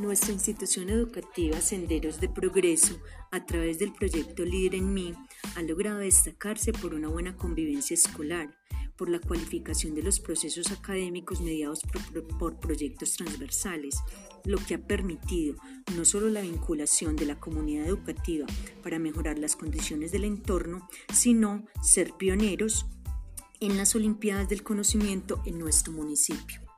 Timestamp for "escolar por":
7.92-9.10